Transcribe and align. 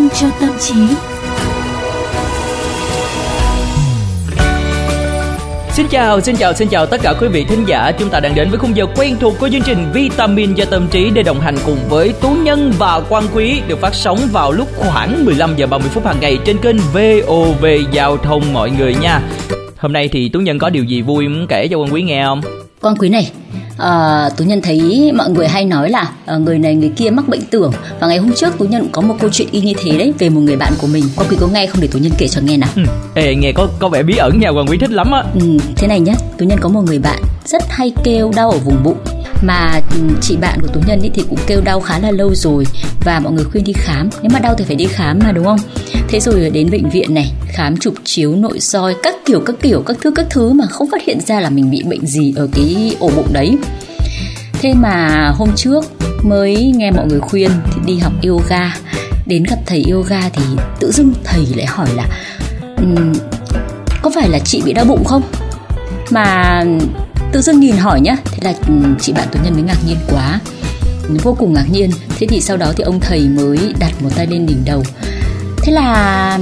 sinh 0.00 0.08
cho 0.20 0.36
tâm 0.40 0.50
trí. 0.60 0.74
Xin 5.70 5.86
chào, 5.90 6.20
xin 6.20 6.36
chào, 6.36 6.52
xin 6.54 6.68
chào 6.68 6.86
tất 6.86 7.00
cả 7.02 7.14
quý 7.20 7.28
vị 7.28 7.44
thính 7.44 7.64
giả. 7.66 7.92
Chúng 7.98 8.08
ta 8.08 8.20
đang 8.20 8.34
đến 8.34 8.50
với 8.50 8.58
khung 8.58 8.76
giờ 8.76 8.86
quen 8.96 9.16
thuộc 9.20 9.34
của 9.40 9.48
chương 9.48 9.62
trình 9.62 9.86
Vitamin 9.92 10.54
cho 10.54 10.64
tâm 10.64 10.88
trí 10.90 11.10
để 11.14 11.22
đồng 11.22 11.40
hành 11.40 11.54
cùng 11.66 11.78
với 11.88 12.12
Tú 12.20 12.30
Nhân 12.30 12.72
và 12.78 13.00
Quang 13.00 13.24
Quý 13.34 13.60
được 13.68 13.80
phát 13.80 13.94
sóng 13.94 14.18
vào 14.32 14.52
lúc 14.52 14.68
khoảng 14.76 15.24
15 15.24 15.56
giờ 15.56 15.66
30 15.66 15.88
phút 15.94 16.06
hàng 16.06 16.20
ngày 16.20 16.38
trên 16.44 16.58
kênh 16.58 16.76
VOV 16.78 17.66
Giao 17.92 18.16
thông 18.16 18.52
mọi 18.52 18.70
người 18.70 18.94
nha. 18.94 19.20
Hôm 19.76 19.92
nay 19.92 20.08
thì 20.08 20.28
Tú 20.28 20.40
Nhân 20.40 20.58
có 20.58 20.70
điều 20.70 20.84
gì 20.84 21.02
vui 21.02 21.28
muốn 21.28 21.46
kể 21.46 21.68
cho 21.68 21.76
Quang 21.76 21.94
Quý 21.94 22.02
nghe 22.02 22.24
không? 22.24 22.40
Quang 22.80 22.96
Quý 22.96 23.08
này, 23.08 23.30
à, 23.78 24.28
tú 24.36 24.44
nhân 24.44 24.60
thấy 24.62 25.10
mọi 25.14 25.30
người 25.30 25.48
hay 25.48 25.64
nói 25.64 25.90
là 25.90 26.12
à, 26.26 26.36
người 26.36 26.58
này 26.58 26.74
người 26.74 26.92
kia 26.96 27.10
mắc 27.10 27.28
bệnh 27.28 27.40
tưởng. 27.50 27.72
Và 28.00 28.06
ngày 28.06 28.18
hôm 28.18 28.32
trước 28.32 28.58
tú 28.58 28.64
nhân 28.64 28.82
cũng 28.82 28.92
có 28.92 29.02
một 29.02 29.16
câu 29.20 29.30
chuyện 29.32 29.48
y 29.52 29.60
như 29.60 29.72
thế 29.84 29.98
đấy 29.98 30.12
về 30.18 30.28
một 30.28 30.40
người 30.40 30.56
bạn 30.56 30.72
của 30.78 30.86
mình. 30.86 31.04
Quang 31.16 31.30
Quý 31.30 31.36
có 31.40 31.46
nghe 31.46 31.66
không 31.66 31.80
để 31.80 31.88
tú 31.92 31.98
nhân 31.98 32.12
kể 32.18 32.28
cho 32.28 32.40
nghe 32.40 32.56
nào? 32.56 32.70
Ừ. 32.76 32.82
Ê, 33.14 33.34
nghe 33.34 33.52
có 33.52 33.68
có 33.78 33.88
vẻ 33.88 34.02
bí 34.02 34.16
ẩn 34.16 34.40
nha 34.40 34.52
Quang 34.52 34.66
Quý 34.66 34.78
thích 34.78 34.90
lắm 34.90 35.10
á. 35.12 35.24
Ừ, 35.34 35.58
thế 35.76 35.86
này 35.86 36.00
nhá 36.00 36.14
tú 36.38 36.46
nhân 36.46 36.58
có 36.60 36.68
một 36.68 36.82
người 36.86 36.98
bạn 36.98 37.22
rất 37.46 37.62
hay 37.68 37.92
kêu 38.04 38.30
đau 38.36 38.50
ở 38.50 38.58
vùng 38.58 38.82
bụng 38.82 38.98
mà 39.42 39.80
ừ, 39.90 39.96
chị 40.20 40.36
bạn 40.36 40.58
của 40.60 40.68
tú 40.68 40.80
nhân 40.86 41.00
ý 41.02 41.10
thì 41.14 41.24
cũng 41.30 41.38
kêu 41.46 41.60
đau 41.60 41.80
khá 41.80 41.98
là 41.98 42.10
lâu 42.10 42.34
rồi 42.34 42.64
và 43.04 43.20
mọi 43.20 43.32
người 43.32 43.44
khuyên 43.44 43.64
đi 43.64 43.72
khám. 43.72 44.10
Nếu 44.22 44.30
mà 44.32 44.38
đau 44.38 44.54
thì 44.58 44.64
phải 44.64 44.76
đi 44.76 44.86
khám 44.86 45.18
mà 45.24 45.32
đúng 45.32 45.44
không? 45.44 45.58
Thế 46.08 46.20
rồi 46.20 46.50
đến 46.50 46.70
bệnh 46.70 46.90
viện 46.90 47.14
này 47.14 47.32
khám 47.48 47.76
chụp 47.76 47.94
chiếu 48.04 48.36
nội 48.36 48.60
soi 48.60 48.94
các 49.02 49.14
kiểu 49.26 49.40
các 49.46 49.56
kiểu 49.62 49.82
các 49.86 49.96
thứ 50.00 50.10
các 50.10 50.26
thứ 50.30 50.52
mà 50.52 50.66
không 50.66 50.88
phát 50.92 51.02
hiện 51.06 51.20
ra 51.20 51.40
là 51.40 51.50
mình 51.50 51.70
bị 51.70 51.82
bệnh 51.82 52.06
gì 52.06 52.34
ở 52.36 52.48
cái 52.54 52.96
ổ 53.00 53.10
bụng 53.16 53.32
đấy. 53.32 53.56
Thế 54.52 54.74
mà 54.74 55.28
hôm 55.36 55.48
trước 55.56 55.84
mới 56.22 56.72
nghe 56.76 56.90
mọi 56.90 57.06
người 57.06 57.20
khuyên 57.20 57.50
thì 57.74 57.80
đi 57.86 57.98
học 57.98 58.12
yoga. 58.26 58.76
Đến 59.26 59.44
gặp 59.50 59.56
thầy 59.66 59.84
yoga 59.90 60.20
thì 60.32 60.42
tự 60.80 60.92
dưng 60.92 61.12
thầy 61.24 61.46
lại 61.56 61.66
hỏi 61.66 61.88
là 61.96 62.06
um, 62.76 63.12
có 64.02 64.10
phải 64.14 64.28
là 64.28 64.38
chị 64.38 64.62
bị 64.64 64.72
đau 64.72 64.84
bụng 64.84 65.04
không? 65.04 65.22
Mà 66.10 66.60
ừ, 66.64 66.86
tự 67.32 67.40
dưng 67.40 67.60
nhìn 67.60 67.76
hỏi 67.76 68.00
nhá 68.00 68.16
thế 68.40 68.52
là 68.52 68.58
chị 69.00 69.12
bạn 69.12 69.28
tú 69.32 69.40
nhân 69.44 69.52
mới 69.54 69.62
ngạc 69.62 69.78
nhiên 69.86 69.96
quá. 70.08 70.40
Vô 71.22 71.36
cùng 71.38 71.54
ngạc 71.54 71.66
nhiên. 71.72 71.90
Thế 72.18 72.26
thì 72.26 72.40
sau 72.40 72.56
đó 72.56 72.72
thì 72.76 72.84
ông 72.84 73.00
thầy 73.00 73.28
mới 73.28 73.58
đặt 73.78 74.02
một 74.02 74.10
tay 74.16 74.26
lên 74.26 74.46
đỉnh 74.46 74.64
đầu. 74.64 74.82
Thế 75.56 75.72
là 75.72 76.38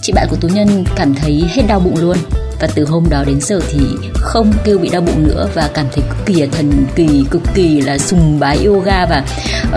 chị 0.00 0.12
bạn 0.12 0.26
của 0.30 0.36
tú 0.36 0.48
nhân 0.48 0.84
cảm 0.96 1.14
thấy 1.14 1.44
hết 1.48 1.62
đau 1.68 1.80
bụng 1.80 1.96
luôn. 2.00 2.16
Và 2.60 2.68
từ 2.74 2.84
hôm 2.84 3.04
đó 3.10 3.24
đến 3.26 3.40
giờ 3.40 3.60
thì 3.70 3.78
không 4.14 4.52
kêu 4.64 4.78
bị 4.78 4.88
đau 4.88 5.00
bụng 5.00 5.28
nữa 5.28 5.48
và 5.54 5.70
cảm 5.74 5.86
thấy 5.92 6.04
cực 6.08 6.26
kỳ 6.26 6.46
thần 6.46 6.86
kỳ 6.94 7.24
cực 7.30 7.42
kỳ 7.54 7.80
là 7.80 7.98
sùng 7.98 8.40
bái 8.40 8.64
yoga 8.64 9.06
và 9.06 9.24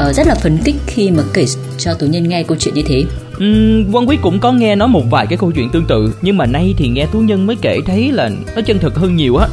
uh, 0.09 0.15
rất 0.15 0.27
là 0.27 0.35
phấn 0.35 0.57
khích 0.63 0.75
khi 0.87 1.11
mà 1.11 1.23
kể 1.33 1.45
cho 1.77 1.93
tú 1.93 2.05
nhân 2.05 2.29
nghe 2.29 2.43
câu 2.43 2.57
chuyện 2.59 2.73
như 2.73 2.83
thế. 2.87 3.03
Uhm, 3.37 3.91
Quang 3.91 4.09
Quý 4.09 4.17
cũng 4.21 4.39
có 4.39 4.51
nghe 4.51 4.75
nói 4.75 4.87
một 4.87 5.03
vài 5.09 5.27
cái 5.27 5.37
câu 5.37 5.51
chuyện 5.51 5.69
tương 5.69 5.85
tự 5.85 6.13
Nhưng 6.21 6.37
mà 6.37 6.45
nay 6.45 6.73
thì 6.77 6.87
nghe 6.87 7.05
Tú 7.11 7.19
Nhân 7.19 7.47
mới 7.47 7.55
kể 7.61 7.77
thấy 7.85 8.11
là 8.11 8.29
nó 8.55 8.61
chân 8.61 8.79
thực 8.79 8.95
hơn 8.95 9.15
nhiều 9.15 9.35
á. 9.35 9.47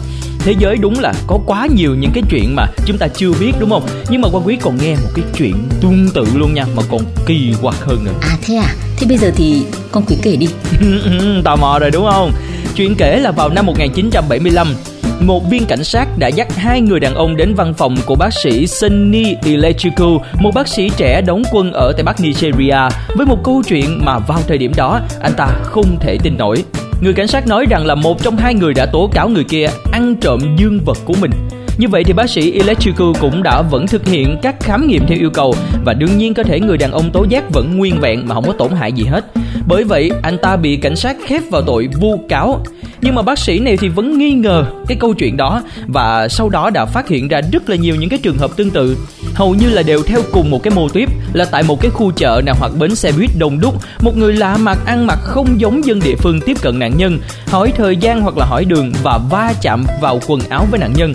Thế 0.45 0.55
giới 0.59 0.77
đúng 0.77 1.01
là 1.01 1.12
có 1.27 1.39
quá 1.47 1.67
nhiều 1.75 1.95
những 1.95 2.11
cái 2.15 2.23
chuyện 2.31 2.57
mà 2.57 2.67
chúng 2.87 2.98
ta 2.98 3.09
chưa 3.09 3.33
biết 3.41 3.53
đúng 3.61 3.71
không? 3.71 3.87
Nhưng 4.11 4.21
mà 4.21 4.29
Quang 4.29 4.47
Quý 4.47 4.57
còn 4.57 4.79
nghe 4.83 4.95
một 4.95 5.11
cái 5.15 5.25
chuyện 5.37 5.55
tương 5.81 6.09
tự 6.15 6.27
luôn 6.34 6.55
nha 6.55 6.65
Mà 6.77 6.83
còn 6.91 7.01
kỳ 7.27 7.55
quặc 7.62 7.75
hơn 7.81 8.05
nữa. 8.05 8.12
À 8.21 8.37
thế 8.43 8.55
à? 8.55 8.75
Thế 8.97 9.07
bây 9.09 9.19
giờ 9.19 9.31
thì 9.37 9.62
con 9.93 10.05
Quý 10.07 10.17
kể 10.23 10.37
đi. 10.37 10.47
Tò 11.45 11.57
mò 11.57 11.79
rồi 11.79 11.91
đúng 11.91 12.07
không? 12.11 12.33
Chuyện 12.77 12.95
kể 12.95 13.19
là 13.21 13.31
vào 13.31 13.49
năm 13.49 13.67
1975 13.67 14.75
một 15.21 15.51
viên 15.51 15.67
cảnh 15.67 15.84
sát 15.84 16.09
đã 16.19 16.29
dắt 16.29 16.56
hai 16.56 16.81
người 16.81 17.01
đàn 17.01 17.15
ông 17.15 17.37
đến 17.37 17.55
văn 17.55 17.75
phòng 17.75 17.97
của 18.06 18.15
bác 18.15 18.31
sĩ 18.43 18.67
Sunny 18.67 19.37
Electrical, 19.45 20.17
một 20.41 20.51
bác 20.55 20.69
sĩ 20.69 20.91
trẻ 20.97 21.21
đóng 21.27 21.43
quân 21.53 21.72
ở 21.72 21.93
Tây 21.93 22.05
Bắc 22.05 22.21
Nigeria, 22.21 22.78
với 23.16 23.27
một 23.27 23.39
câu 23.45 23.62
chuyện 23.69 24.05
mà 24.05 24.19
vào 24.19 24.39
thời 24.49 24.59
điểm 24.59 24.72
đó 24.77 25.00
anh 25.21 25.33
ta 25.37 25.47
không 25.62 25.97
thể 26.00 26.19
tin 26.22 26.37
nổi. 26.37 26.65
Người 27.03 27.13
cảnh 27.13 27.27
sát 27.27 27.47
nói 27.47 27.67
rằng 27.71 27.87
là 27.87 27.95
một 27.95 28.23
trong 28.23 28.37
hai 28.37 28.55
người 28.55 28.75
đã 28.75 28.87
tố 28.87 29.11
cáo 29.13 29.29
người 29.29 29.45
kia 29.45 29.67
ăn 29.93 30.17
trộm 30.21 30.41
dương 30.57 30.81
vật 30.85 30.99
của 31.05 31.15
mình. 31.21 31.31
Như 31.79 31.89
vậy 31.89 32.05
thì 32.05 32.13
bác 32.13 32.31
sĩ 32.31 32.53
Electrical 32.53 33.09
cũng 33.21 33.43
đã 33.43 33.63
vẫn 33.63 33.87
thực 33.87 34.07
hiện 34.07 34.37
các 34.43 34.61
khám 34.61 34.87
nghiệm 34.87 35.07
theo 35.07 35.19
yêu 35.19 35.31
cầu 35.31 35.55
và 35.85 35.95
đương 35.95 36.19
nhiên 36.19 36.35
có 36.35 36.43
thể 36.43 36.61
người 36.61 36.79
đàn 36.79 36.93
ông 36.93 37.11
tố 37.13 37.27
giác 37.29 37.51
vẫn 37.51 37.79
nguyên 37.79 38.01
vẹn 38.01 38.29
mà 38.29 38.35
không 38.35 38.47
có 38.47 38.53
tổn 38.53 38.73
hại 38.73 38.93
gì 38.93 39.05
hết. 39.05 39.25
Bởi 39.69 39.85
vậy, 39.85 40.11
anh 40.23 40.39
ta 40.39 40.57
bị 40.57 40.77
cảnh 40.77 40.97
sát 40.97 41.17
khép 41.27 41.43
vào 41.51 41.63
tội 41.63 41.89
vu 42.01 42.21
cáo 42.29 42.65
nhưng 43.01 43.15
mà 43.15 43.23
bác 43.23 43.39
sĩ 43.39 43.59
này 43.59 43.77
thì 43.77 43.89
vẫn 43.89 44.19
nghi 44.19 44.31
ngờ 44.31 44.65
cái 44.89 44.97
câu 45.01 45.15
chuyện 45.15 45.37
đó 45.37 45.63
và 45.87 46.29
sau 46.29 46.49
đó 46.49 46.71
đã 46.71 46.87
phát 46.87 47.09
hiện 47.09 47.29
ra 47.29 47.41
rất 47.53 47.71
là 47.71 47.77
nhiều 47.77 47.97
những 47.97 48.11
cái 48.11 48.19
trường 48.23 48.39
hợp 48.39 48.51
tương 48.57 48.71
tự 48.71 48.97
hầu 49.34 49.54
như 49.54 49.70
là 49.70 49.82
đều 49.82 50.03
theo 50.03 50.20
cùng 50.32 50.50
một 50.50 50.62
cái 50.62 50.75
mô 50.75 50.88
típ 50.88 51.09
là 51.32 51.44
tại 51.44 51.62
một 51.62 51.81
cái 51.81 51.91
khu 51.91 52.12
chợ 52.16 52.41
nào 52.47 52.54
hoặc 52.59 52.72
bến 52.78 52.94
xe 52.94 53.12
buýt 53.12 53.31
đông 53.38 53.60
đúc 53.60 53.75
một 54.00 54.16
người 54.16 54.32
lạ 54.32 54.56
mặt 54.56 54.78
ăn 54.87 55.06
mặc 55.06 55.19
không 55.22 55.60
giống 55.60 55.84
dân 55.84 56.00
địa 56.00 56.15
phương 56.19 56.41
tiếp 56.41 56.56
cận 56.62 56.78
nạn 56.78 56.97
nhân 56.97 57.19
hỏi 57.47 57.72
thời 57.76 57.97
gian 57.97 58.21
hoặc 58.21 58.37
là 58.37 58.47
hỏi 58.47 58.65
đường 58.65 58.92
và 59.03 59.19
va 59.31 59.53
chạm 59.60 59.87
vào 60.00 60.21
quần 60.26 60.41
áo 60.48 60.66
với 60.71 60.81
nạn 60.81 60.92
nhân. 60.97 61.15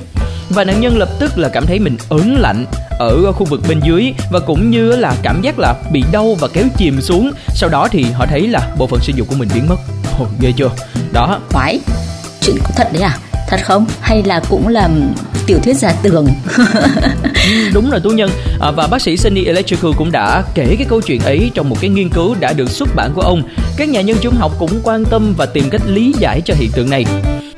Và 0.49 0.63
nạn 0.63 0.81
nhân 0.81 0.97
lập 0.97 1.09
tức 1.19 1.37
là 1.37 1.49
cảm 1.49 1.65
thấy 1.65 1.79
mình 1.79 1.97
ớn 2.09 2.35
lạnh 2.39 2.65
ở 2.99 3.31
khu 3.31 3.45
vực 3.45 3.61
bên 3.69 3.79
dưới 3.83 4.13
và 4.31 4.39
cũng 4.39 4.71
như 4.71 4.95
là 4.95 5.15
cảm 5.23 5.41
giác 5.41 5.59
là 5.59 5.75
bị 5.91 6.03
đau 6.11 6.35
và 6.39 6.47
kéo 6.53 6.65
chìm 6.77 7.01
xuống. 7.01 7.31
Sau 7.47 7.69
đó 7.69 7.87
thì 7.91 8.03
họ 8.03 8.25
thấy 8.25 8.47
là 8.47 8.75
bộ 8.77 8.87
phận 8.87 8.99
sinh 8.99 9.15
dục 9.15 9.27
của 9.29 9.35
mình 9.35 9.49
biến 9.53 9.67
mất. 9.69 9.75
Ồ, 10.19 10.25
ghê 10.39 10.51
chưa? 10.57 10.69
Đó. 11.11 11.39
Phải 11.49 11.79
chuyện 12.41 12.57
có 12.63 12.69
thật 12.75 12.87
đấy 12.93 13.03
à? 13.03 13.17
Thật 13.49 13.59
không? 13.63 13.85
Hay 14.01 14.23
là 14.23 14.41
cũng 14.49 14.67
là 14.67 14.89
tiểu 15.47 15.59
thuyết 15.63 15.77
giả 15.77 15.93
tưởng. 16.03 16.27
Đúng 17.73 17.89
rồi 17.89 17.99
tú 17.99 18.09
nhân. 18.09 18.29
À, 18.59 18.71
và 18.71 18.87
bác 18.87 19.01
sĩ 19.01 19.17
Sunny 19.17 19.43
Electrical 19.43 19.91
cũng 19.97 20.11
đã 20.11 20.43
kể 20.55 20.75
cái 20.77 20.87
câu 20.89 21.01
chuyện 21.01 21.21
ấy 21.21 21.51
trong 21.53 21.69
một 21.69 21.77
cái 21.81 21.89
nghiên 21.89 22.09
cứu 22.09 22.35
đã 22.39 22.53
được 22.53 22.69
xuất 22.69 22.89
bản 22.95 23.11
của 23.15 23.21
ông. 23.21 23.43
Các 23.77 23.89
nhà 23.89 24.01
nhân 24.01 24.17
chủng 24.21 24.35
học 24.35 24.51
cũng 24.59 24.71
quan 24.83 25.05
tâm 25.05 25.33
và 25.37 25.45
tìm 25.45 25.69
cách 25.69 25.81
lý 25.87 26.13
giải 26.19 26.41
cho 26.45 26.53
hiện 26.57 26.71
tượng 26.71 26.89
này. 26.89 27.05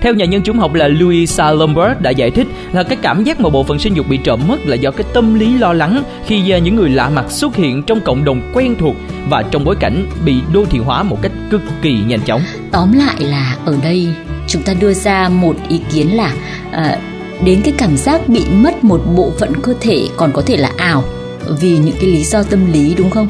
Theo 0.01 0.13
nhà 0.13 0.25
nhân 0.25 0.43
chủng 0.43 0.59
học 0.59 0.73
là 0.73 0.87
Louis 0.87 1.31
Salomberg 1.31 2.01
đã 2.01 2.09
giải 2.09 2.31
thích 2.31 2.47
là 2.73 2.83
cái 2.83 2.97
cảm 3.01 3.23
giác 3.23 3.39
mà 3.39 3.49
bộ 3.49 3.63
phận 3.63 3.79
sinh 3.79 3.93
dục 3.93 4.07
bị 4.09 4.17
trộm 4.17 4.41
mất 4.47 4.57
là 4.65 4.75
do 4.75 4.91
cái 4.91 5.05
tâm 5.13 5.39
lý 5.39 5.57
lo 5.57 5.73
lắng 5.73 6.03
khi 6.25 6.51
à, 6.51 6.57
những 6.57 6.75
người 6.75 6.89
lạ 6.89 7.09
mặt 7.09 7.25
xuất 7.29 7.55
hiện 7.55 7.83
trong 7.83 8.01
cộng 8.01 8.25
đồng 8.25 8.51
quen 8.53 8.75
thuộc 8.79 8.95
và 9.29 9.43
trong 9.51 9.65
bối 9.65 9.75
cảnh 9.79 10.07
bị 10.25 10.35
đô 10.53 10.65
thị 10.65 10.79
hóa 10.79 11.03
một 11.03 11.21
cách 11.21 11.31
cực 11.49 11.61
kỳ 11.81 11.97
nhanh 12.07 12.21
chóng. 12.21 12.41
Tóm 12.71 12.91
lại 12.91 13.15
là 13.19 13.55
ở 13.65 13.75
đây 13.83 14.07
chúng 14.47 14.61
ta 14.63 14.73
đưa 14.73 14.93
ra 14.93 15.29
một 15.29 15.55
ý 15.69 15.79
kiến 15.93 16.17
là 16.17 16.33
à, 16.71 16.97
đến 17.43 17.61
cái 17.63 17.73
cảm 17.77 17.97
giác 17.97 18.29
bị 18.29 18.45
mất 18.51 18.83
một 18.83 19.01
bộ 19.15 19.31
phận 19.39 19.53
cơ 19.61 19.73
thể 19.79 20.07
còn 20.17 20.31
có 20.33 20.41
thể 20.41 20.57
là 20.57 20.71
ảo 20.77 21.03
vì 21.59 21.77
những 21.77 21.95
cái 22.01 22.09
lý 22.09 22.23
do 22.23 22.43
tâm 22.43 22.71
lý 22.73 22.93
đúng 22.97 23.09
không? 23.09 23.27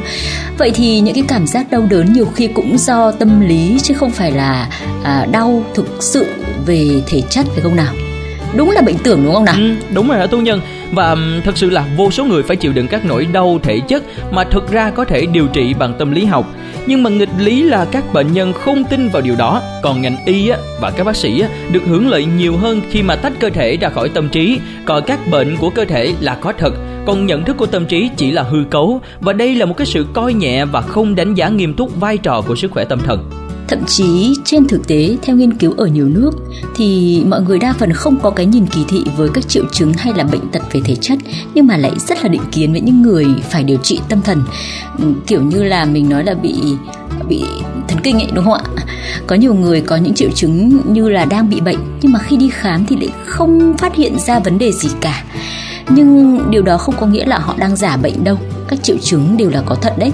Vậy 0.58 0.72
thì 0.75 1.00
những 1.00 1.16
cái 1.16 1.24
cảm 1.28 1.47
giác 1.47 1.72
đau 1.72 1.88
đớn 1.90 2.14
nhiều 2.14 2.25
khi 2.36 2.48
cũng 2.48 2.78
do 2.78 3.12
tâm 3.12 3.42
lý 3.42 3.80
chứ 3.84 3.94
không 3.94 4.12
phải 4.12 4.31
là 4.31 4.69
à, 5.03 5.25
đau 5.31 5.64
thực 5.75 5.88
sự 6.00 6.25
về 6.66 7.02
thể 7.08 7.22
chất 7.30 7.46
phải 7.46 7.62
không 7.62 7.75
nào? 7.75 7.94
Đúng 8.56 8.72
là 8.72 8.81
bệnh 8.81 8.98
tưởng 8.98 9.24
đúng 9.24 9.34
không 9.34 9.46
nào? 9.46 9.56
Ừ, 9.58 9.75
đúng 9.94 10.08
rồi 10.08 10.18
hả 10.18 10.28
tu 10.28 10.42
nhân 10.42 10.62
và 10.91 11.09
um, 11.09 11.41
thật 11.44 11.57
sự 11.57 11.69
là 11.69 11.85
vô 11.97 12.11
số 12.11 12.25
người 12.25 12.44
phải 12.44 12.57
chịu 12.57 12.73
đựng 12.73 12.88
các 12.88 13.05
nỗi 13.05 13.27
đau 13.33 13.59
thể 13.63 13.79
chất 13.88 14.03
mà 14.31 14.44
thực 14.44 14.72
ra 14.72 14.89
có 14.89 15.05
thể 15.05 15.25
điều 15.25 15.47
trị 15.47 15.73
bằng 15.73 15.94
tâm 16.00 16.11
lý 16.11 16.25
học. 16.25 16.45
Nhưng 16.85 17.03
mà 17.03 17.09
nghịch 17.09 17.29
lý 17.39 17.63
là 17.63 17.85
các 17.85 18.13
bệnh 18.13 18.33
nhân 18.33 18.53
không 18.53 18.83
tin 18.83 19.09
vào 19.09 19.22
điều 19.22 19.35
đó. 19.35 19.61
Còn 19.81 20.01
ngành 20.01 20.17
y 20.25 20.50
á, 20.50 20.57
và 20.81 20.91
các 20.91 21.03
bác 21.03 21.16
sĩ 21.16 21.41
á, 21.41 21.50
được 21.72 21.83
hưởng 21.85 22.09
lợi 22.09 22.25
nhiều 22.25 22.57
hơn 22.57 22.81
khi 22.89 23.03
mà 23.03 23.16
tách 23.16 23.33
cơ 23.39 23.50
thể 23.50 23.77
ra 23.77 23.89
khỏi 23.89 24.09
tâm 24.09 24.29
trí. 24.29 24.59
Coi 24.85 25.01
các 25.01 25.19
bệnh 25.31 25.57
của 25.57 25.69
cơ 25.69 25.85
thể 25.85 26.13
là 26.19 26.35
có 26.35 26.53
thật 26.57 26.73
còn 27.06 27.25
nhận 27.25 27.45
thức 27.45 27.57
của 27.57 27.66
tâm 27.66 27.85
trí 27.85 28.09
chỉ 28.17 28.31
là 28.31 28.44
hư 28.44 28.63
cấu. 28.69 29.01
Và 29.19 29.33
đây 29.33 29.56
là 29.56 29.66
một 29.66 29.77
cái 29.77 29.88
sự 29.88 30.06
coi 30.13 30.33
nhẹ 30.33 30.66
và 30.66 30.81
không 30.81 31.16
đánh 31.16 31.33
giá 31.33 31.50
nghiêm 31.50 31.73
túc 31.73 32.00
vai 32.00 32.17
trò 32.17 32.41
của 32.41 32.56
sức 32.56 32.71
khỏe 32.71 32.85
tâm 32.85 33.00
thần. 33.00 33.38
Thậm 33.69 33.85
chí 33.88 34.34
trên 34.46 34.68
thực 34.68 34.88
tế, 34.88 35.18
theo 35.22 35.35
nghiên 35.35 35.53
cứu 35.53 35.74
ở 35.78 35.85
nhiều 35.88 36.06
nước, 36.06 36.31
thì 36.75 37.22
mọi 37.28 37.41
người 37.41 37.59
đa 37.59 37.74
phần 37.74 37.94
không 37.94 38.19
có 38.21 38.30
cái 38.30 38.45
nhìn 38.45 38.66
kỳ 38.66 38.83
thị 38.88 39.04
với 39.18 39.30
các 39.33 39.50
triệu 39.50 39.63
chứng 39.71 39.94
hay 39.94 40.13
là 40.13 40.24
bệnh 40.24 40.48
tật 40.51 40.62
về 40.71 40.81
thể 40.86 40.95
chất, 40.95 41.19
nhưng 41.54 41.68
mà 41.68 41.77
lại 41.77 41.92
rất 42.07 42.24
là 42.24 42.30
định 42.30 42.42
kiến 42.51 42.71
với 42.71 42.81
những 42.81 43.01
người 43.01 43.25
phải 43.50 43.63
điều 43.63 43.77
trị 43.77 44.00
tâm 44.10 44.21
thần. 44.21 44.44
Ừ, 44.98 45.06
kiểu 45.27 45.42
như 45.42 45.63
là 45.63 45.86
mình 45.86 46.10
nói 46.10 46.24
là 46.24 46.33
bị 46.33 46.56
bị 47.30 47.44
thần 47.88 48.00
kinh 48.04 48.16
ấy, 48.16 48.27
đúng 48.33 48.45
không 48.45 48.54
ạ? 48.54 48.83
Có 49.27 49.36
nhiều 49.36 49.54
người 49.54 49.81
có 49.81 49.95
những 49.95 50.13
triệu 50.13 50.30
chứng 50.36 50.81
như 50.94 51.10
là 51.10 51.25
đang 51.25 51.50
bị 51.50 51.62
bệnh, 51.62 51.80
nhưng 52.01 52.12
mà 52.12 52.19
khi 52.19 52.38
đi 52.38 52.50
khám 52.50 52.86
thì 52.86 52.95
lại 52.95 53.10
không 53.25 53.77
phát 53.77 53.95
hiện 53.95 54.19
ra 54.19 54.39
vấn 54.39 54.57
đề 54.57 54.71
gì 54.71 54.89
cả 55.01 55.24
nhưng 55.89 56.41
điều 56.51 56.62
đó 56.62 56.77
không 56.77 56.95
có 57.00 57.06
nghĩa 57.06 57.25
là 57.25 57.38
họ 57.38 57.56
đang 57.57 57.75
giả 57.75 57.97
bệnh 57.97 58.24
đâu. 58.24 58.38
Các 58.68 58.83
triệu 58.83 58.97
chứng 59.01 59.38
đều 59.38 59.50
là 59.50 59.62
có 59.65 59.75
thật 59.75 59.94
đấy. 59.97 60.12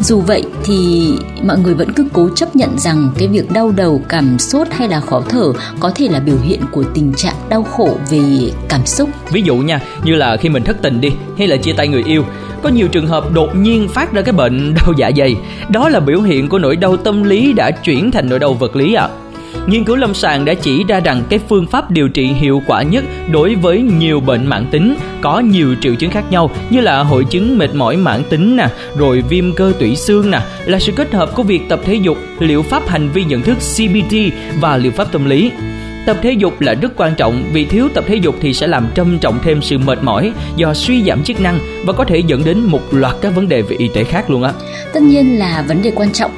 Dù 0.00 0.20
vậy 0.20 0.42
thì 0.64 1.08
mọi 1.42 1.58
người 1.58 1.74
vẫn 1.74 1.92
cứ 1.92 2.06
cố 2.12 2.28
chấp 2.36 2.56
nhận 2.56 2.78
rằng 2.78 3.10
cái 3.18 3.28
việc 3.28 3.52
đau 3.52 3.72
đầu, 3.76 4.02
cảm 4.08 4.38
sốt 4.38 4.68
hay 4.70 4.88
là 4.88 5.00
khó 5.00 5.22
thở 5.28 5.52
có 5.80 5.90
thể 5.94 6.08
là 6.08 6.20
biểu 6.20 6.36
hiện 6.42 6.60
của 6.72 6.84
tình 6.94 7.12
trạng 7.16 7.34
đau 7.48 7.62
khổ 7.62 7.96
về 8.10 8.50
cảm 8.68 8.86
xúc. 8.86 9.08
Ví 9.30 9.42
dụ 9.42 9.56
nha, 9.56 9.80
như 10.04 10.14
là 10.14 10.36
khi 10.36 10.48
mình 10.48 10.64
thất 10.64 10.82
tình 10.82 11.00
đi, 11.00 11.10
hay 11.38 11.48
là 11.48 11.56
chia 11.56 11.72
tay 11.72 11.88
người 11.88 12.02
yêu, 12.06 12.24
có 12.62 12.68
nhiều 12.68 12.88
trường 12.88 13.06
hợp 13.06 13.32
đột 13.32 13.56
nhiên 13.56 13.88
phát 13.88 14.12
ra 14.12 14.22
cái 14.22 14.32
bệnh 14.32 14.74
đau 14.82 14.92
dạ 14.96 15.10
dày. 15.16 15.36
Đó 15.68 15.88
là 15.88 16.00
biểu 16.00 16.20
hiện 16.20 16.48
của 16.48 16.58
nỗi 16.58 16.76
đau 16.76 16.96
tâm 16.96 17.22
lý 17.22 17.52
đã 17.52 17.70
chuyển 17.70 18.10
thành 18.10 18.28
nỗi 18.28 18.38
đau 18.38 18.54
vật 18.54 18.76
lý 18.76 18.94
ạ. 18.94 19.08
à 19.12 19.27
Nghiên 19.66 19.84
cứu 19.84 19.96
lâm 19.96 20.14
sàng 20.14 20.44
đã 20.44 20.54
chỉ 20.54 20.84
ra 20.88 21.00
rằng 21.00 21.22
cái 21.30 21.38
phương 21.48 21.66
pháp 21.66 21.90
điều 21.90 22.08
trị 22.08 22.26
hiệu 22.26 22.62
quả 22.66 22.82
nhất 22.82 23.04
đối 23.30 23.54
với 23.54 23.82
nhiều 23.82 24.20
bệnh 24.20 24.46
mãn 24.46 24.66
tính 24.70 24.94
có 25.20 25.40
nhiều 25.40 25.74
triệu 25.80 25.94
chứng 25.94 26.10
khác 26.10 26.24
nhau 26.30 26.50
như 26.70 26.80
là 26.80 27.02
hội 27.02 27.24
chứng 27.24 27.58
mệt 27.58 27.74
mỏi 27.74 27.96
mãn 27.96 28.22
tính 28.30 28.56
nè, 28.56 28.68
rồi 28.96 29.22
viêm 29.28 29.52
cơ 29.52 29.72
tủy 29.78 29.96
xương 29.96 30.30
nè, 30.30 30.40
là 30.64 30.78
sự 30.78 30.92
kết 30.92 31.12
hợp 31.12 31.34
của 31.34 31.42
việc 31.42 31.68
tập 31.68 31.80
thể 31.84 31.94
dục, 31.94 32.18
liệu 32.38 32.62
pháp 32.62 32.88
hành 32.88 33.08
vi 33.08 33.24
nhận 33.24 33.42
thức 33.42 33.58
CBT 33.76 34.16
và 34.60 34.76
liệu 34.76 34.92
pháp 34.92 35.12
tâm 35.12 35.24
lý. 35.24 35.50
Tập 36.06 36.16
thể 36.22 36.32
dục 36.32 36.60
là 36.60 36.74
rất 36.74 36.92
quan 36.96 37.14
trọng 37.14 37.44
vì 37.52 37.64
thiếu 37.64 37.88
tập 37.94 38.04
thể 38.06 38.14
dục 38.14 38.34
thì 38.40 38.54
sẽ 38.54 38.66
làm 38.66 38.86
trầm 38.94 39.18
trọng 39.18 39.38
thêm 39.42 39.62
sự 39.62 39.78
mệt 39.78 39.98
mỏi 40.02 40.32
do 40.56 40.74
suy 40.74 41.04
giảm 41.04 41.22
chức 41.22 41.40
năng 41.40 41.58
và 41.86 41.92
có 41.92 42.04
thể 42.04 42.22
dẫn 42.26 42.44
đến 42.44 42.58
một 42.58 42.82
loạt 42.90 43.14
các 43.20 43.34
vấn 43.34 43.48
đề 43.48 43.62
về 43.62 43.76
y 43.76 43.88
tế 43.94 44.04
khác 44.04 44.30
luôn 44.30 44.42
á. 44.42 44.52
Tất 44.92 45.02
nhiên 45.02 45.38
là 45.38 45.64
vấn 45.68 45.82
đề 45.82 45.92
quan 45.94 46.12
trọng 46.12 46.30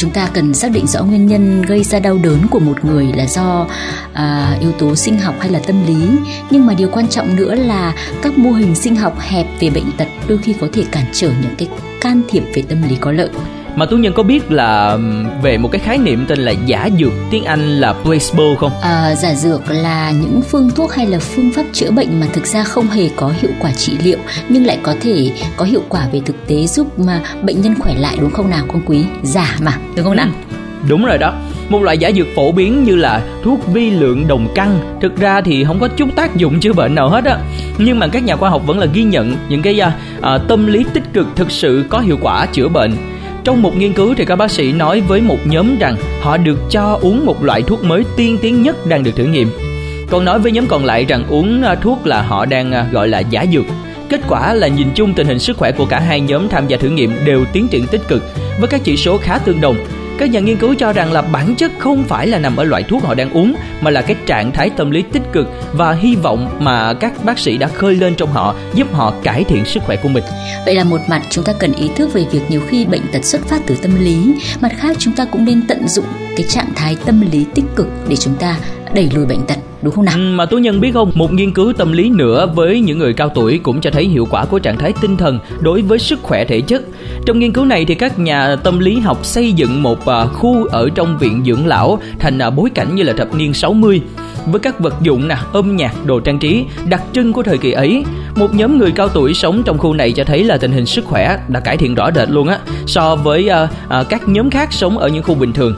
chúng 0.00 0.10
ta 0.10 0.28
cần 0.34 0.54
xác 0.54 0.70
định 0.72 0.86
rõ 0.86 1.04
nguyên 1.04 1.26
nhân 1.26 1.62
gây 1.62 1.84
ra 1.84 1.98
đau 1.98 2.18
đớn 2.22 2.46
của 2.50 2.58
một 2.58 2.84
người 2.84 3.06
là 3.14 3.26
do 3.26 3.66
à, 4.12 4.56
yếu 4.60 4.72
tố 4.72 4.96
sinh 4.96 5.18
học 5.18 5.34
hay 5.40 5.50
là 5.50 5.58
tâm 5.66 5.86
lý. 5.86 6.18
Nhưng 6.50 6.66
mà 6.66 6.74
điều 6.74 6.88
quan 6.88 7.08
trọng 7.08 7.36
nữa 7.36 7.54
là 7.54 7.94
các 8.22 8.38
mô 8.38 8.50
hình 8.50 8.74
sinh 8.74 8.96
học 8.96 9.20
hẹp 9.20 9.46
về 9.60 9.70
bệnh 9.70 9.92
tật 9.96 10.08
đôi 10.28 10.38
khi 10.38 10.54
có 10.60 10.66
thể 10.72 10.84
cản 10.92 11.04
trở 11.12 11.28
những 11.42 11.54
cái 11.58 11.68
can 12.00 12.22
thiệp 12.28 12.42
về 12.54 12.62
tâm 12.62 12.82
lý 12.88 12.96
có 13.00 13.12
lợi 13.12 13.28
mà 13.80 13.86
tú 13.86 13.96
nhân 13.96 14.12
có 14.12 14.22
biết 14.22 14.50
là 14.50 14.98
về 15.42 15.58
một 15.58 15.68
cái 15.72 15.80
khái 15.84 15.98
niệm 15.98 16.24
tên 16.28 16.38
là 16.38 16.52
giả 16.66 16.88
dược 16.98 17.12
tiếng 17.30 17.44
anh 17.44 17.80
là 17.80 17.92
placebo 17.92 18.44
không? 18.58 18.72
À, 18.82 19.14
giả 19.14 19.34
dược 19.34 19.70
là 19.70 20.10
những 20.10 20.40
phương 20.42 20.70
thuốc 20.76 20.92
hay 20.92 21.06
là 21.06 21.18
phương 21.18 21.52
pháp 21.52 21.62
chữa 21.72 21.90
bệnh 21.90 22.20
mà 22.20 22.26
thực 22.32 22.46
ra 22.46 22.64
không 22.64 22.86
hề 22.86 23.10
có 23.16 23.32
hiệu 23.40 23.50
quả 23.60 23.72
trị 23.72 23.96
liệu 24.02 24.18
nhưng 24.48 24.66
lại 24.66 24.78
có 24.82 24.94
thể 25.00 25.32
có 25.56 25.64
hiệu 25.64 25.82
quả 25.88 26.08
về 26.12 26.20
thực 26.26 26.46
tế 26.46 26.66
giúp 26.66 26.98
mà 26.98 27.20
bệnh 27.42 27.60
nhân 27.60 27.74
khỏe 27.78 27.94
lại 27.94 28.16
đúng 28.20 28.30
không 28.30 28.50
nào 28.50 28.64
con 28.68 28.82
quý? 28.86 29.04
Giả 29.22 29.56
mà 29.60 29.72
đúng 29.96 30.04
không 30.04 30.16
nào? 30.16 30.28
Đúng 30.88 31.04
rồi 31.04 31.18
đó. 31.18 31.34
Một 31.68 31.82
loại 31.82 31.98
giả 31.98 32.10
dược 32.16 32.26
phổ 32.36 32.52
biến 32.52 32.84
như 32.84 32.96
là 32.96 33.22
thuốc 33.42 33.72
vi 33.72 33.90
lượng 33.90 34.28
đồng 34.28 34.48
căn 34.54 34.98
thực 35.00 35.16
ra 35.16 35.40
thì 35.40 35.64
không 35.64 35.80
có 35.80 35.88
chút 35.88 36.08
tác 36.16 36.36
dụng 36.36 36.60
chữa 36.60 36.72
bệnh 36.72 36.94
nào 36.94 37.08
hết 37.08 37.24
á. 37.24 37.38
Nhưng 37.78 37.98
mà 37.98 38.06
các 38.06 38.24
nhà 38.24 38.36
khoa 38.36 38.50
học 38.50 38.62
vẫn 38.66 38.78
là 38.78 38.86
ghi 38.86 39.02
nhận 39.02 39.36
những 39.48 39.62
cái 39.62 39.80
uh, 40.18 40.48
tâm 40.48 40.66
lý 40.66 40.84
tích 40.94 41.12
cực 41.12 41.26
thực 41.36 41.50
sự 41.50 41.84
có 41.88 41.98
hiệu 41.98 42.18
quả 42.22 42.46
chữa 42.46 42.68
bệnh 42.68 42.92
trong 43.44 43.62
một 43.62 43.76
nghiên 43.76 43.92
cứu 43.92 44.14
thì 44.14 44.24
các 44.24 44.36
bác 44.36 44.50
sĩ 44.50 44.72
nói 44.72 45.00
với 45.00 45.20
một 45.20 45.38
nhóm 45.44 45.78
rằng 45.78 45.96
họ 46.20 46.36
được 46.36 46.58
cho 46.70 46.98
uống 47.02 47.26
một 47.26 47.44
loại 47.44 47.62
thuốc 47.62 47.84
mới 47.84 48.04
tiên 48.16 48.38
tiến 48.42 48.62
nhất 48.62 48.86
đang 48.86 49.02
được 49.02 49.16
thử 49.16 49.24
nghiệm. 49.24 49.50
Còn 50.10 50.24
nói 50.24 50.38
với 50.38 50.52
nhóm 50.52 50.66
còn 50.66 50.84
lại 50.84 51.04
rằng 51.04 51.24
uống 51.28 51.62
à, 51.62 51.74
thuốc 51.74 52.06
là 52.06 52.22
họ 52.22 52.46
đang 52.46 52.72
à, 52.72 52.86
gọi 52.92 53.08
là 53.08 53.18
giả 53.18 53.46
dược. 53.52 53.64
Kết 54.08 54.20
quả 54.28 54.54
là 54.54 54.68
nhìn 54.68 54.88
chung 54.94 55.14
tình 55.14 55.26
hình 55.26 55.38
sức 55.38 55.56
khỏe 55.56 55.72
của 55.72 55.86
cả 55.86 56.00
hai 56.00 56.20
nhóm 56.20 56.48
tham 56.48 56.68
gia 56.68 56.76
thử 56.76 56.88
nghiệm 56.88 57.12
đều 57.24 57.44
tiến 57.52 57.68
triển 57.68 57.86
tích 57.86 58.08
cực, 58.08 58.22
với 58.60 58.68
các 58.68 58.80
chỉ 58.84 58.96
số 58.96 59.18
khá 59.18 59.38
tương 59.38 59.60
đồng 59.60 59.76
các 60.20 60.30
nhà 60.30 60.40
nghiên 60.40 60.56
cứu 60.56 60.74
cho 60.74 60.92
rằng 60.92 61.12
là 61.12 61.22
bản 61.22 61.54
chất 61.54 61.72
không 61.78 62.04
phải 62.04 62.26
là 62.26 62.38
nằm 62.38 62.56
ở 62.56 62.64
loại 62.64 62.82
thuốc 62.82 63.02
họ 63.02 63.14
đang 63.14 63.30
uống 63.30 63.54
mà 63.80 63.90
là 63.90 64.02
cái 64.02 64.16
trạng 64.26 64.52
thái 64.52 64.70
tâm 64.70 64.90
lý 64.90 65.02
tích 65.12 65.22
cực 65.32 65.46
và 65.72 65.92
hy 65.92 66.16
vọng 66.16 66.56
mà 66.60 66.94
các 66.94 67.24
bác 67.24 67.38
sĩ 67.38 67.58
đã 67.58 67.68
khơi 67.68 67.94
lên 67.94 68.14
trong 68.14 68.32
họ 68.32 68.54
giúp 68.74 68.92
họ 68.92 69.14
cải 69.22 69.44
thiện 69.44 69.64
sức 69.64 69.82
khỏe 69.82 69.96
của 69.96 70.08
mình. 70.08 70.24
Vậy 70.66 70.74
là 70.74 70.84
một 70.84 71.00
mặt 71.08 71.22
chúng 71.30 71.44
ta 71.44 71.52
cần 71.52 71.72
ý 71.72 71.90
thức 71.96 72.12
về 72.12 72.24
việc 72.32 72.40
nhiều 72.48 72.60
khi 72.68 72.84
bệnh 72.84 73.02
tật 73.12 73.24
xuất 73.24 73.46
phát 73.46 73.60
từ 73.66 73.76
tâm 73.82 73.94
lý, 74.00 74.34
mặt 74.60 74.72
khác 74.76 74.96
chúng 74.98 75.14
ta 75.14 75.24
cũng 75.24 75.44
nên 75.44 75.62
tận 75.68 75.88
dụng 75.88 76.06
cái 76.36 76.46
trạng 76.48 76.74
thái 76.74 76.96
tâm 77.04 77.20
lý 77.32 77.46
tích 77.54 77.64
cực 77.76 77.88
để 78.08 78.16
chúng 78.16 78.34
ta 78.34 78.56
đẩy 78.94 79.10
lùi 79.14 79.26
bệnh 79.26 79.46
tật 79.46 79.69
đúng 79.82 79.94
không 79.94 80.04
nào? 80.04 80.14
Ừ, 80.16 80.20
mà 80.20 80.46
tú 80.46 80.58
nhân 80.58 80.80
biết 80.80 80.90
không, 80.94 81.10
một 81.14 81.32
nghiên 81.32 81.52
cứu 81.52 81.72
tâm 81.72 81.92
lý 81.92 82.10
nữa 82.10 82.46
với 82.54 82.80
những 82.80 82.98
người 82.98 83.12
cao 83.12 83.28
tuổi 83.28 83.60
cũng 83.62 83.80
cho 83.80 83.90
thấy 83.90 84.04
hiệu 84.04 84.26
quả 84.30 84.44
của 84.44 84.58
trạng 84.58 84.78
thái 84.78 84.92
tinh 85.00 85.16
thần 85.16 85.38
đối 85.60 85.82
với 85.82 85.98
sức 85.98 86.22
khỏe 86.22 86.44
thể 86.44 86.60
chất. 86.60 86.82
Trong 87.26 87.38
nghiên 87.38 87.52
cứu 87.52 87.64
này 87.64 87.84
thì 87.84 87.94
các 87.94 88.18
nhà 88.18 88.56
tâm 88.56 88.78
lý 88.78 88.98
học 88.98 89.24
xây 89.24 89.52
dựng 89.52 89.82
một 89.82 90.06
à, 90.06 90.26
khu 90.26 90.64
ở 90.64 90.88
trong 90.94 91.18
viện 91.18 91.42
dưỡng 91.46 91.66
lão 91.66 91.98
thành 92.18 92.38
à, 92.38 92.50
bối 92.50 92.70
cảnh 92.74 92.94
như 92.94 93.02
là 93.02 93.12
thập 93.12 93.34
niên 93.34 93.54
60 93.54 94.02
với 94.46 94.60
các 94.60 94.80
vật 94.80 94.94
dụng 95.02 95.28
nè, 95.28 95.36
âm 95.52 95.76
nhạc, 95.76 95.94
đồ 96.04 96.20
trang 96.20 96.38
trí 96.38 96.64
đặc 96.88 97.02
trưng 97.12 97.32
của 97.32 97.42
thời 97.42 97.58
kỳ 97.58 97.72
ấy. 97.72 98.04
Một 98.36 98.54
nhóm 98.54 98.78
người 98.78 98.92
cao 98.92 99.08
tuổi 99.08 99.34
sống 99.34 99.62
trong 99.64 99.78
khu 99.78 99.94
này 99.94 100.12
cho 100.12 100.24
thấy 100.24 100.44
là 100.44 100.56
tình 100.56 100.72
hình 100.72 100.86
sức 100.86 101.04
khỏe 101.04 101.38
đã 101.48 101.60
cải 101.60 101.76
thiện 101.76 101.94
rõ 101.94 102.10
rệt 102.12 102.30
luôn 102.30 102.48
á 102.48 102.58
so 102.86 103.16
với 103.16 103.50
uh, 103.64 103.70
uh, 104.00 104.08
các 104.08 104.28
nhóm 104.28 104.50
khác 104.50 104.72
sống 104.72 104.98
ở 104.98 105.08
những 105.08 105.22
khu 105.22 105.34
bình 105.34 105.52
thường. 105.52 105.74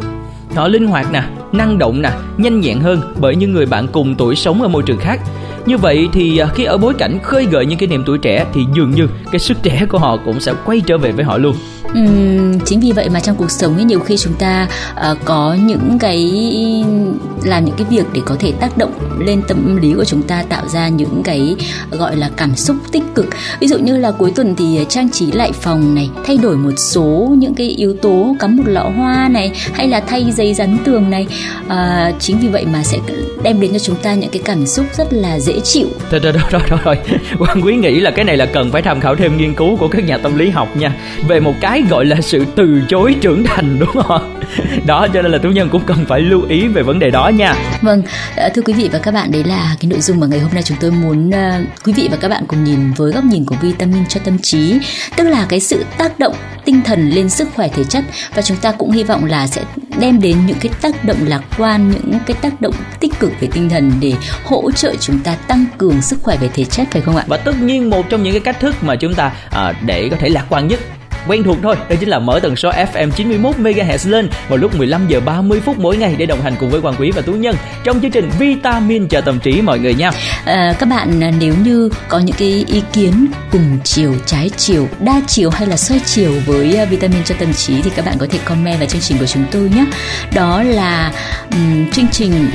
Họ 0.54 0.68
linh 0.68 0.86
hoạt 0.86 1.12
nè, 1.12 1.22
năng 1.52 1.78
động 1.78 2.02
nè, 2.02 2.10
nhanh 2.36 2.60
nhẹn 2.60 2.80
hơn 2.80 3.00
bởi 3.20 3.36
những 3.36 3.52
người 3.52 3.66
bạn 3.66 3.86
cùng 3.92 4.14
tuổi 4.18 4.36
sống 4.36 4.62
ở 4.62 4.68
môi 4.68 4.82
trường 4.82 4.98
khác. 4.98 5.20
Như 5.66 5.78
vậy 5.78 6.08
thì 6.12 6.38
à, 6.38 6.46
khi 6.54 6.64
ở 6.64 6.78
bối 6.78 6.94
cảnh 6.94 7.18
khơi 7.22 7.46
gợi 7.50 7.66
những 7.66 7.78
cái 7.78 7.88
niềm 7.88 8.02
tuổi 8.06 8.18
trẻ 8.18 8.46
thì 8.54 8.60
dường 8.74 8.90
như 8.90 9.08
cái 9.32 9.38
sức 9.38 9.58
trẻ 9.62 9.86
của 9.88 9.98
họ 9.98 10.16
cũng 10.24 10.40
sẽ 10.40 10.52
quay 10.64 10.80
trở 10.86 10.98
về 10.98 11.12
với 11.12 11.24
họ 11.24 11.38
luôn. 11.38 11.56
Uhm, 11.98 12.58
chính 12.64 12.80
vì 12.80 12.92
vậy 12.92 13.08
mà 13.08 13.20
trong 13.20 13.36
cuộc 13.36 13.50
sống 13.50 13.76
ấy 13.76 13.84
nhiều 13.84 14.00
khi 14.00 14.16
chúng 14.16 14.34
ta 14.34 14.68
uh, 15.10 15.18
có 15.24 15.56
những 15.60 15.98
cái 16.00 16.32
làm 17.44 17.64
những 17.64 17.74
cái 17.78 17.86
việc 17.90 18.04
để 18.12 18.20
có 18.24 18.36
thể 18.38 18.52
tác 18.52 18.78
động 18.78 18.92
lên 19.18 19.42
tâm 19.48 19.76
lý 19.76 19.92
của 19.92 20.04
chúng 20.04 20.22
ta 20.22 20.44
tạo 20.48 20.68
ra 20.68 20.88
những 20.88 21.22
cái 21.24 21.56
gọi 21.90 22.16
là 22.16 22.30
cảm 22.36 22.56
xúc 22.56 22.76
tích 22.92 23.02
cực 23.14 23.26
ví 23.60 23.68
dụ 23.68 23.78
như 23.78 23.96
là 23.96 24.10
cuối 24.10 24.32
tuần 24.36 24.54
thì 24.56 24.86
trang 24.88 25.10
trí 25.10 25.32
lại 25.32 25.52
phòng 25.52 25.94
này 25.94 26.10
thay 26.26 26.36
đổi 26.36 26.56
một 26.56 26.72
số 26.76 27.34
những 27.38 27.54
cái 27.54 27.66
yếu 27.66 27.96
tố 28.02 28.36
cắm 28.38 28.56
một 28.56 28.64
lọ 28.66 28.90
hoa 28.96 29.28
này 29.28 29.52
hay 29.72 29.88
là 29.88 30.00
thay 30.00 30.32
giấy 30.32 30.54
dán 30.54 30.78
tường 30.84 31.10
này 31.10 31.26
uh, 31.66 32.20
chính 32.20 32.38
vì 32.38 32.48
vậy 32.48 32.66
mà 32.72 32.82
sẽ 32.82 32.98
đem 33.42 33.60
đến 33.60 33.72
cho 33.72 33.78
chúng 33.78 33.96
ta 33.96 34.14
những 34.14 34.30
cái 34.30 34.42
cảm 34.44 34.66
xúc 34.66 34.86
rất 34.96 35.12
là 35.12 35.40
dễ 35.40 35.51
chịu. 35.64 35.88
Rồi 36.10 36.20
rồi 36.20 36.32
rồi 36.32 36.62
rồi, 36.68 36.78
rồi. 36.84 36.96
quan 37.38 37.60
quý 37.60 37.76
nghĩ 37.76 38.00
là 38.00 38.10
cái 38.10 38.24
này 38.24 38.36
là 38.36 38.46
cần 38.46 38.72
phải 38.72 38.82
tham 38.82 39.00
khảo 39.00 39.16
thêm 39.16 39.36
nghiên 39.36 39.54
cứu 39.54 39.76
của 39.76 39.88
các 39.88 40.04
nhà 40.04 40.18
tâm 40.18 40.38
lý 40.38 40.50
học 40.50 40.76
nha. 40.76 40.92
Về 41.28 41.40
một 41.40 41.54
cái 41.60 41.82
gọi 41.90 42.04
là 42.04 42.16
sự 42.20 42.44
từ 42.56 42.82
chối 42.88 43.14
trưởng 43.20 43.44
thành 43.44 43.78
đúng 43.80 44.02
không? 44.02 44.40
Đó 44.86 45.06
cho 45.14 45.22
nên 45.22 45.32
là 45.32 45.38
tú 45.38 45.48
nhân 45.48 45.68
cũng 45.68 45.82
cần 45.86 46.04
phải 46.08 46.20
lưu 46.20 46.42
ý 46.48 46.68
về 46.68 46.82
vấn 46.82 46.98
đề 46.98 47.10
đó 47.10 47.28
nha. 47.28 47.54
Vâng 47.80 48.02
ờ, 48.36 48.48
thưa 48.54 48.62
quý 48.62 48.72
vị 48.72 48.88
và 48.92 48.98
các 48.98 49.14
bạn 49.14 49.32
đấy 49.32 49.44
là 49.44 49.76
cái 49.80 49.90
nội 49.90 50.00
dung 50.00 50.20
mà 50.20 50.26
ngày 50.26 50.40
hôm 50.40 50.50
nay 50.54 50.62
chúng 50.62 50.76
tôi 50.80 50.90
muốn 50.90 51.28
uh, 51.28 51.84
quý 51.84 51.92
vị 51.92 52.08
và 52.10 52.16
các 52.20 52.28
bạn 52.28 52.44
cùng 52.48 52.64
nhìn 52.64 52.92
với 52.92 53.12
góc 53.12 53.24
nhìn 53.24 53.44
của 53.44 53.56
vitamin 53.62 54.06
cho 54.08 54.20
tâm 54.24 54.38
trí 54.38 54.78
tức 55.16 55.24
là 55.24 55.46
cái 55.48 55.60
sự 55.60 55.84
tác 55.98 56.18
động 56.18 56.34
tinh 56.64 56.82
thần 56.82 57.10
lên 57.10 57.28
sức 57.28 57.48
khỏe 57.54 57.68
thể 57.68 57.84
chất. 57.84 58.04
Và 58.34 58.42
chúng 58.42 58.56
ta 58.56 58.72
cũng 58.72 58.90
hy 58.90 59.02
vọng 59.02 59.24
là 59.24 59.46
sẽ 59.46 59.62
đem 60.00 60.20
đến 60.20 60.46
những 60.46 60.56
cái 60.60 60.72
tác 60.80 61.04
động 61.04 61.18
lạc 61.26 61.42
quan 61.58 61.90
những 61.90 62.18
cái 62.26 62.36
tác 62.40 62.60
động 62.60 62.74
tích 63.00 63.12
cực 63.20 63.32
về 63.40 63.48
tinh 63.52 63.68
thần 63.68 63.92
để 64.00 64.14
hỗ 64.44 64.70
trợ 64.70 64.94
chúng 65.00 65.18
ta 65.18 65.34
tăng 65.34 65.64
cường 65.78 66.02
sức 66.02 66.22
khỏe 66.22 66.36
về 66.36 66.48
thể 66.54 66.64
chất 66.64 66.88
phải 66.90 67.02
không 67.02 67.16
ạ? 67.16 67.24
Và 67.26 67.36
tất 67.36 67.54
nhiên 67.62 67.90
một 67.90 68.08
trong 68.08 68.22
những 68.22 68.32
cái 68.32 68.40
cách 68.40 68.60
thức 68.60 68.74
mà 68.82 68.96
chúng 68.96 69.14
ta 69.14 69.32
à, 69.50 69.72
để 69.86 70.08
có 70.10 70.16
thể 70.16 70.28
lạc 70.28 70.46
quan 70.48 70.68
nhất 70.68 70.80
quen 71.28 71.42
thuộc 71.42 71.56
thôi 71.62 71.76
đó 71.88 71.96
chính 72.00 72.08
là 72.08 72.18
mở 72.18 72.40
tần 72.42 72.56
số 72.56 72.70
FM 72.70 73.10
91 73.10 73.56
MHz 73.56 74.10
lên 74.10 74.28
vào 74.48 74.58
lúc 74.58 74.74
15 74.74 75.08
giờ 75.08 75.20
30 75.20 75.60
phút 75.60 75.78
mỗi 75.78 75.96
ngày 75.96 76.14
để 76.18 76.26
đồng 76.26 76.42
hành 76.42 76.54
cùng 76.60 76.70
với 76.70 76.80
hoàng 76.80 76.94
Quý 76.98 77.10
và 77.10 77.22
Tú 77.22 77.32
Nhân 77.32 77.56
trong 77.84 78.00
chương 78.00 78.10
trình 78.10 78.30
Vitamin 78.38 79.08
cho 79.08 79.20
tâm 79.20 79.40
trí 79.40 79.62
mọi 79.62 79.78
người 79.78 79.94
nha. 79.94 80.10
À, 80.44 80.74
các 80.78 80.88
bạn 80.88 81.20
ờ, 81.20 81.30
nếu 81.40 81.54
như 81.64 81.88
có 82.08 82.18
những 82.18 82.36
cái 82.38 82.64
ý 82.68 82.82
kiến 82.92 83.26
cùng 83.52 83.78
chiều, 83.84 84.14
trái 84.26 84.50
chiều, 84.56 84.88
đa 85.00 85.20
chiều 85.26 85.50
hay 85.50 85.66
là 85.66 85.76
xoay 85.76 86.00
chiều 86.04 86.32
với 86.46 86.76
ờ, 86.76 86.86
Vitamin 86.86 87.24
cho 87.24 87.34
tâm 87.38 87.52
trí 87.52 87.82
thì 87.82 87.90
các 87.96 88.04
bạn 88.04 88.18
có 88.18 88.26
thể 88.30 88.38
comment 88.44 88.78
vào 88.78 88.88
chương 88.88 89.00
trình 89.00 89.18
của 89.18 89.26
chúng 89.26 89.44
tôi 89.50 89.70
nhé. 89.70 89.84
Đó 90.34 90.62
là 90.62 91.12
um, 91.50 91.90
chương 91.90 92.08
trình 92.12 92.50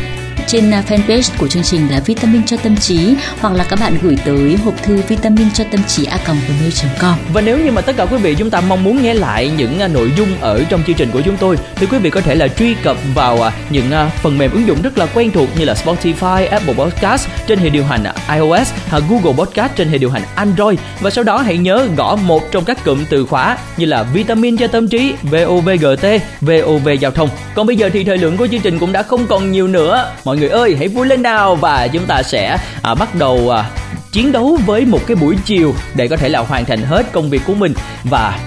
trên 0.48 0.72
à, 0.72 0.84
fanpage 0.88 1.30
của 1.38 1.48
chương 1.48 1.63
trình 1.63 1.88
là 1.88 2.00
vitamin 2.06 2.46
cho 2.46 2.58
tâm 2.58 2.75
trí 2.77 3.16
hoặc 3.39 3.54
là 3.54 3.63
các 3.70 3.80
bạn 3.80 3.98
gửi 4.01 4.18
tới 4.25 4.58
hộp 4.66 4.84
thư 4.84 5.01
vitamin 5.08 5.51
cho 5.54 5.63
tâm 5.72 5.82
trí 5.88 6.06
a 6.06 6.20
gmail.com 6.25 7.16
và 7.34 7.42
nếu 7.42 7.60
như 7.60 7.72
mà 7.72 7.82
tất 7.82 7.96
cả 7.98 8.06
quý 8.06 8.18
vị 8.18 8.36
chúng 8.36 8.50
ta 8.50 8.62
mong 8.62 8.84
muốn 8.84 9.04
nghe 9.04 9.13
lại 9.13 9.51
những 9.58 9.80
à, 9.80 9.88
nội 9.88 10.12
dung 10.18 10.30
ở 10.42 10.63
trong 10.70 10.84
chương 10.88 10.96
trình 10.96 11.10
của 11.13 11.22
chúng 11.22 11.38
tôi 11.38 11.58
thì 11.75 11.86
quý 11.86 11.98
vị 11.98 12.10
có 12.10 12.22
thể 12.22 12.36
là 12.36 12.48
truy 12.48 12.74
cập 12.84 12.98
vào 13.16 13.42
à, 13.42 13.51
những 13.70 13.92
phần 14.22 14.38
mềm 14.38 14.51
ứng 14.51 14.68
dụng 14.68 14.82
rất 14.82 14.98
là 14.98 15.06
quen 15.13 15.32
thuộc 15.32 15.50
như 15.60 15.66
là 15.66 15.74
Spotify, 15.74 16.50
Apple 16.50 16.74
Podcast 16.74 17.27
trên 17.48 17.60
hệ 17.60 17.70
điều 17.70 17.86
hành 17.86 18.04
iOS 18.36 18.74
hoặc 18.89 19.04
Google 19.10 19.34
Podcast 19.38 19.75
trên 19.75 19.89
hệ 19.89 19.98
điều 19.98 20.12
hành 20.12 20.24
Android 20.36 20.80
và 21.00 21.10
sau 21.10 21.24
đó 21.24 21.38
hãy 21.38 21.58
nhớ 21.58 21.88
gõ 21.98 22.16
một 22.16 22.51
trong 22.51 22.66
các 22.66 22.86
cụm 22.86 23.06
từ 23.10 23.25
khóa 23.25 23.58
như 23.77 23.86
là 23.86 24.04
vitamin 24.04 24.58
cho 24.58 24.68
tâm 24.68 24.88
trí, 24.88 25.13
VOVGT, 25.24 26.06
VOV 26.42 26.89
giao 27.00 27.12
thông. 27.12 27.30
Còn 27.56 27.68
bây 27.68 27.75
giờ 27.75 27.89
thì 27.94 28.04
thời 28.04 28.18
lượng 28.18 28.38
của 28.38 28.48
chương 28.48 28.62
trình 28.62 28.80
cũng 28.80 28.92
đã 28.92 29.04
không 29.04 29.27
còn 29.27 29.51
nhiều 29.51 29.68
nữa. 29.68 30.12
Mọi 30.24 30.37
mọi 30.38 30.41
người 30.41 30.50
ơi 30.50 30.75
hãy 30.77 30.88
vui 30.88 31.08
lên 31.08 31.22
nào 31.22 31.56
và 31.56 31.88
chúng 31.88 32.06
ta 32.06 32.24
sẽ 32.24 32.58
à, 32.82 32.96
bắt 32.96 33.15
đầu 33.15 33.50
à, 33.50 33.70
chiến 34.12 34.32
đấu 34.32 34.58
với 34.65 34.86
một 34.86 35.00
cái 35.08 35.15
buổi 35.15 35.36
chiều 35.46 35.74
để 35.96 36.08
có 36.08 36.17
thể 36.17 36.29
là 36.29 36.39
hoàn 36.39 36.65
thành 36.65 36.79
hết 36.79 37.12
công 37.12 37.29
việc 37.29 37.41
của 37.48 37.53
mình. 37.53 37.74
Và 38.03 38.39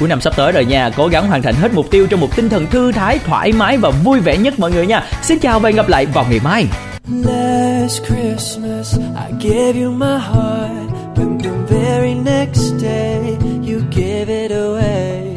cuối 0.00 0.08
năm 0.08 0.20
sắp 0.20 0.36
tới 0.36 0.52
rồi 0.52 0.64
nha 0.64 0.90
cố 0.96 1.06
gắng 1.06 1.26
hoàn 1.26 1.42
thành 1.42 1.54
hết 1.54 1.74
mục 1.74 1.90
tiêu 1.90 2.06
trong 2.06 2.20
một 2.20 2.36
tinh 2.36 2.48
thần 2.48 2.66
thư 2.66 2.92
thái 2.92 3.18
thoải 3.18 3.52
mái 3.52 3.76
và 3.76 3.90
vui 3.90 4.20
vẻ 4.20 4.36
nhất 4.36 4.58
mọi 4.58 4.70
người 4.70 4.86
nha. 4.86 5.04
Xin 5.22 5.38
chào 5.38 5.60
và 5.60 5.68
hẹn 5.68 5.76
gặp 5.76 5.88
lại 5.88 6.06
vào 6.06 6.26
ngày 6.30 6.40
mai. 6.44 6.66
Last 7.24 8.02
Christmas 8.02 8.98
I 8.98 9.48
gave 9.50 9.82
you 9.82 9.92
my 9.92 10.06
heart 10.06 10.92
But 11.16 11.42
the 11.42 11.74
very 11.74 12.14
next 12.14 12.80
day 12.80 13.38
you 13.70 13.80
gave 13.90 14.28
it 14.28 14.50
away. 14.50 15.36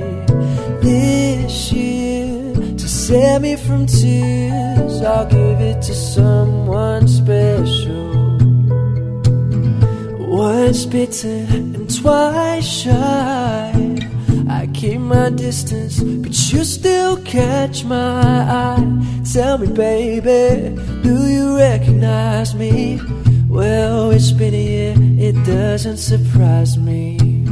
This 0.82 1.74
year 1.74 2.56
to 2.56 2.88
save 2.88 3.42
me 3.42 3.56
from 3.56 3.86
tears. 3.88 4.75
I'll 5.06 5.28
give 5.28 5.62
it 5.62 5.82
to 5.84 5.94
someone 5.94 7.08
special. 7.08 8.06
Once 10.28 10.86
bitten 10.86 11.76
and 11.76 11.96
twice 11.96 12.66
shy, 12.66 13.72
I 14.50 14.68
keep 14.74 15.00
my 15.00 15.30
distance, 15.30 16.02
but 16.02 16.34
you 16.52 16.64
still 16.64 17.18
catch 17.18 17.86
my 17.86 17.96
eye. 17.96 19.22
Tell 19.32 19.60
me, 19.60 19.68
baby, 19.68 20.76
do 21.04 21.28
you 21.28 21.56
recognize 21.56 22.56
me? 22.56 23.00
Well, 23.48 24.10
it's 24.10 24.32
been 24.32 24.56
a 24.56 24.64
year, 24.64 24.96
it 25.30 25.36
doesn't 25.46 25.98
surprise 25.98 26.78
me. 26.78 27.45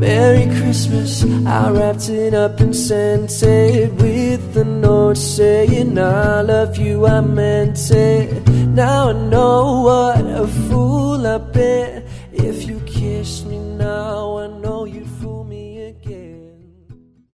Merry 0.00 0.46
Christmas, 0.58 1.24
I 1.46 1.70
wrapped 1.70 2.08
it 2.08 2.32
up 2.32 2.58
and 2.60 2.74
sent 2.74 3.42
it 3.42 3.92
with 3.92 4.56
a 4.56 4.64
note 4.64 5.18
saying 5.18 5.98
I 5.98 6.40
love 6.40 6.78
you, 6.78 7.06
I 7.06 7.20
meant 7.20 7.90
it. 7.90 8.48
Now 8.48 9.10
I 9.10 9.12
know 9.12 9.82
what 9.82 10.24
a 10.24 10.46
fool 10.46 11.26
I've 11.26 11.52
been. 11.52 12.02
If 12.32 12.66
you 12.66 12.80
kiss 12.86 13.44
me 13.44 13.59